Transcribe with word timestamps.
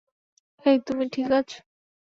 হেই, 0.65 0.77
তুমি 0.87 1.05
ঠিক 1.13 1.27
আছ? 1.31 1.49